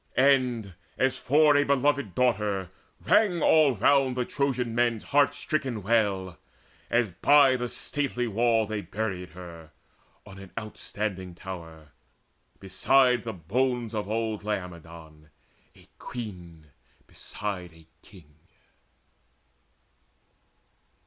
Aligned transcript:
And, 0.17 0.73
as 0.97 1.19
for 1.19 1.55
a 1.55 1.63
beloved 1.63 2.15
daughter, 2.15 2.71
rang 3.03 3.43
All 3.43 3.75
round 3.75 4.17
the 4.17 4.25
Trojan 4.25 4.73
men's 4.73 5.03
heart 5.03 5.35
stricken 5.35 5.83
wail, 5.83 6.39
As 6.89 7.11
by 7.11 7.55
the 7.55 7.69
stately 7.69 8.27
wall 8.27 8.65
they 8.65 8.81
buried 8.81 9.29
her 9.33 9.69
On 10.25 10.39
an 10.39 10.49
outstanding 10.57 11.35
tower, 11.35 11.89
beside 12.59 13.21
the 13.25 13.33
bones 13.33 13.93
Of 13.93 14.09
old 14.09 14.43
Laomedon, 14.43 15.29
a 15.75 15.87
queen 15.99 16.71
beside 17.05 17.71
A 17.71 17.85
king. 18.01 18.33